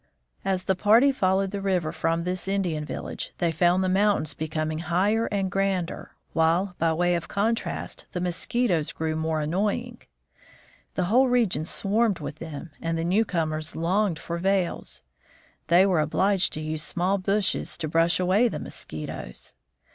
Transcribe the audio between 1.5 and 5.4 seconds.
the river from this Indian village, they found the mountains becoming higher